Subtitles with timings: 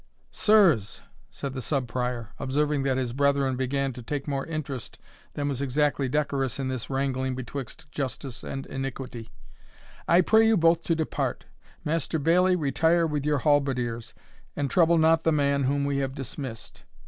[0.31, 4.97] "Sirs," said the Sub Prior, observing that his brethren began to take more interest
[5.35, 9.29] than was exactly decorous in this wrangling betwixt justice and iniquity,
[10.07, 11.45] "I pray you both to depart
[11.85, 14.15] Master Bailie, retire with your halberdiers,
[14.55, 16.81] and trouble not the man whom we have dismissed.